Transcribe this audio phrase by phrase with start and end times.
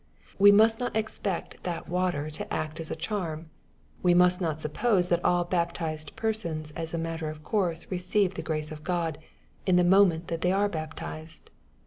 [0.39, 3.51] We must not expect that water to act as a charm.
[4.01, 8.41] We must not suppose that all baptized persons as a matter of course receive the
[8.41, 9.19] grace of God,
[9.67, 11.51] in the moment that they are baptized.